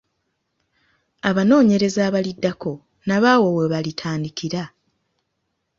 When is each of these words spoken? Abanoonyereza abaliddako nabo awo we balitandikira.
Abanoonyereza 1.29 1.99
abaliddako 2.09 2.71
nabo 3.07 3.27
awo 3.33 3.47
we 3.57 3.65
balitandikira. 3.73 4.63